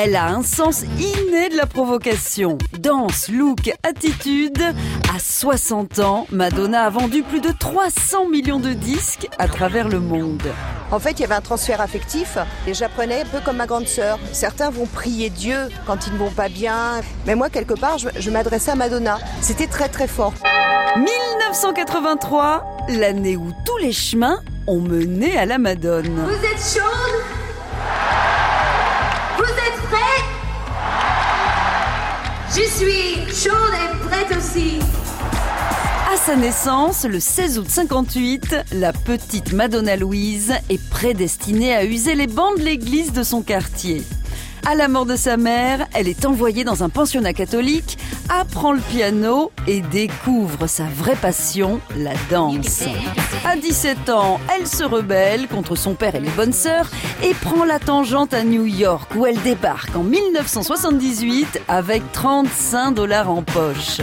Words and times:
Elle 0.00 0.14
a 0.14 0.28
un 0.28 0.44
sens 0.44 0.84
inné 1.00 1.48
de 1.48 1.56
la 1.56 1.66
provocation. 1.66 2.56
Danse, 2.78 3.28
look, 3.30 3.72
attitude. 3.82 4.62
À 5.12 5.18
60 5.18 5.98
ans, 5.98 6.28
Madonna 6.30 6.84
a 6.84 6.90
vendu 6.90 7.24
plus 7.24 7.40
de 7.40 7.50
300 7.50 8.28
millions 8.28 8.60
de 8.60 8.74
disques 8.74 9.26
à 9.38 9.48
travers 9.48 9.88
le 9.88 9.98
monde. 9.98 10.44
En 10.92 11.00
fait, 11.00 11.18
il 11.18 11.22
y 11.22 11.24
avait 11.24 11.34
un 11.34 11.40
transfert 11.40 11.80
affectif 11.80 12.38
et 12.68 12.74
j'apprenais 12.74 13.22
un 13.22 13.24
peu 13.24 13.40
comme 13.44 13.56
ma 13.56 13.66
grande 13.66 13.88
sœur. 13.88 14.20
Certains 14.32 14.70
vont 14.70 14.86
prier 14.86 15.30
Dieu 15.30 15.68
quand 15.84 16.06
ils 16.06 16.12
ne 16.12 16.18
vont 16.18 16.30
pas 16.30 16.48
bien, 16.48 17.00
mais 17.26 17.34
moi, 17.34 17.50
quelque 17.50 17.74
part, 17.74 17.98
je, 17.98 18.08
je 18.16 18.30
m'adressais 18.30 18.70
à 18.70 18.76
Madonna. 18.76 19.18
C'était 19.40 19.66
très 19.66 19.88
très 19.88 20.06
fort. 20.06 20.32
1983, 20.94 22.86
l'année 22.90 23.36
où 23.36 23.50
tous 23.66 23.78
les 23.78 23.92
chemins 23.92 24.38
ont 24.68 24.80
mené 24.80 25.36
à 25.36 25.44
la 25.44 25.58
Madone. 25.58 26.24
Vous 26.24 26.44
êtes 26.46 26.80
chaude 26.80 27.07
Je 32.58 32.64
suis 32.64 33.48
chaude 33.48 33.72
et 33.72 34.08
prête 34.08 34.36
aussi. 34.36 34.80
À 36.12 36.16
sa 36.16 36.34
naissance, 36.34 37.04
le 37.04 37.20
16 37.20 37.60
août 37.60 37.68
58, 37.68 38.56
la 38.72 38.92
petite 38.92 39.52
Madonna 39.52 39.94
Louise 39.94 40.52
est 40.68 40.90
prédestinée 40.90 41.72
à 41.72 41.84
user 41.84 42.16
les 42.16 42.26
bancs 42.26 42.58
de 42.58 42.64
l'église 42.64 43.12
de 43.12 43.22
son 43.22 43.42
quartier. 43.42 44.02
À 44.66 44.74
la 44.74 44.88
mort 44.88 45.06
de 45.06 45.16
sa 45.16 45.36
mère, 45.36 45.86
elle 45.94 46.08
est 46.08 46.26
envoyée 46.26 46.64
dans 46.64 46.84
un 46.84 46.88
pensionnat 46.88 47.32
catholique, 47.32 47.98
apprend 48.28 48.72
le 48.72 48.80
piano 48.80 49.50
et 49.66 49.80
découvre 49.80 50.66
sa 50.66 50.84
vraie 50.84 51.16
passion, 51.16 51.80
la 51.96 52.12
danse. 52.30 52.84
À 53.46 53.56
17 53.56 54.10
ans, 54.10 54.40
elle 54.54 54.66
se 54.66 54.84
rebelle 54.84 55.48
contre 55.48 55.76
son 55.76 55.94
père 55.94 56.14
et 56.14 56.20
les 56.20 56.30
bonnes 56.30 56.52
sœurs 56.52 56.90
et 57.22 57.34
prend 57.34 57.64
la 57.64 57.78
tangente 57.78 58.34
à 58.34 58.44
New 58.44 58.66
York 58.66 59.10
où 59.16 59.26
elle 59.26 59.40
débarque 59.42 59.94
en 59.96 60.02
1978 60.02 61.62
avec 61.68 62.02
35 62.12 62.92
dollars 62.92 63.30
en 63.30 63.42
poche. 63.42 63.98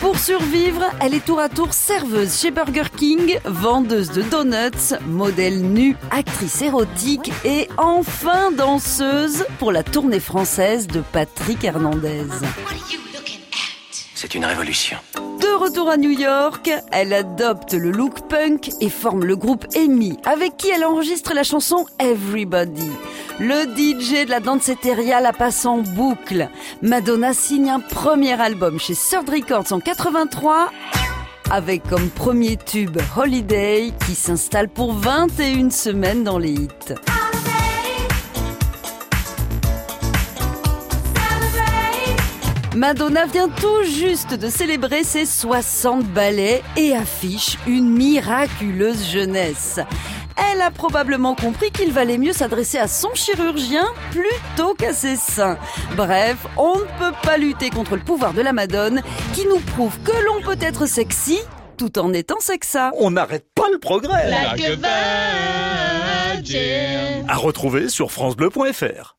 Pour 0.00 0.16
survivre, 0.16 0.84
elle 1.00 1.12
est 1.12 1.24
tour 1.24 1.40
à 1.40 1.48
tour 1.48 1.72
serveuse 1.72 2.38
chez 2.38 2.52
Burger 2.52 2.84
King, 2.96 3.40
vendeuse 3.44 4.12
de 4.12 4.22
donuts, 4.22 4.96
modèle 5.06 5.60
nu, 5.60 5.96
actrice 6.12 6.62
érotique 6.62 7.32
et 7.44 7.68
enfin 7.78 8.52
danseuse 8.52 9.44
pour 9.58 9.72
la 9.72 9.82
tournée 9.82 10.20
française 10.20 10.86
de 10.86 11.00
Patrick 11.00 11.64
Hernandez. 11.64 12.26
C'est 14.14 14.36
une 14.36 14.44
révolution. 14.44 14.98
De 15.16 15.54
retour 15.56 15.90
à 15.90 15.96
New 15.96 16.10
York, 16.10 16.70
elle 16.92 17.12
adopte 17.12 17.72
le 17.72 17.90
look 17.90 18.28
punk 18.28 18.70
et 18.80 18.90
forme 18.90 19.24
le 19.24 19.34
groupe 19.34 19.66
Amy, 19.76 20.16
avec 20.24 20.56
qui 20.56 20.70
elle 20.70 20.84
enregistre 20.84 21.34
la 21.34 21.42
chanson 21.42 21.86
Everybody. 21.98 22.90
Le 23.40 23.66
DJ 23.66 24.24
de 24.24 24.30
la 24.30 24.40
danceteria 24.40 25.20
la 25.20 25.32
passe 25.32 25.64
en 25.64 25.78
boucle. 25.78 26.48
Madonna 26.82 27.32
signe 27.32 27.70
un 27.70 27.78
premier 27.78 28.32
album 28.32 28.80
chez 28.80 28.94
Third 28.94 29.28
Records 29.28 29.72
en 29.72 29.78
83 29.78 30.72
avec 31.48 31.84
comme 31.88 32.10
premier 32.10 32.56
tube 32.56 32.98
Holiday 33.16 33.92
qui 34.04 34.16
s'installe 34.16 34.68
pour 34.68 34.92
21 34.92 35.70
semaines 35.70 36.24
dans 36.24 36.38
les 36.38 36.50
hits. 36.50 36.94
Madonna 42.74 43.26
vient 43.26 43.48
tout 43.48 43.84
juste 43.84 44.34
de 44.34 44.48
célébrer 44.48 45.04
ses 45.04 45.26
60 45.26 46.04
ballets 46.06 46.62
et 46.76 46.92
affiche 46.92 47.56
une 47.66 47.88
miraculeuse 47.88 49.08
jeunesse. 49.08 49.80
Elle 50.50 50.60
a 50.60 50.70
probablement 50.70 51.34
compris 51.34 51.70
qu'il 51.70 51.92
valait 51.92 52.18
mieux 52.18 52.32
s'adresser 52.32 52.78
à 52.78 52.88
son 52.88 53.14
chirurgien 53.14 53.86
plutôt 54.10 54.74
qu'à 54.74 54.92
ses 54.92 55.16
seins. 55.16 55.58
Bref, 55.96 56.36
on 56.56 56.76
ne 56.78 56.84
peut 56.98 57.16
pas 57.22 57.36
lutter 57.36 57.70
contre 57.70 57.96
le 57.96 58.02
pouvoir 58.02 58.34
de 58.34 58.42
la 58.42 58.52
Madone 58.52 59.02
qui 59.34 59.46
nous 59.46 59.60
prouve 59.60 59.98
que 60.00 60.12
l'on 60.26 60.40
peut 60.42 60.58
être 60.60 60.86
sexy 60.86 61.38
tout 61.76 61.98
en 61.98 62.12
étant 62.12 62.40
sexa. 62.40 62.90
On 62.98 63.12
n'arrête 63.12 63.46
pas 63.54 63.68
le 63.72 63.78
progrès. 63.78 64.30
Like 64.30 64.80
a. 64.84 65.28
À 67.28 67.36
retrouver 67.36 67.88
sur 67.88 68.10
francebleu.fr. 68.10 69.16